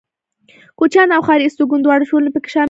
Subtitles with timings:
[0.79, 2.59] کوچيان او ښاري استوگن دواړه ټولنې پکې شاملې وې.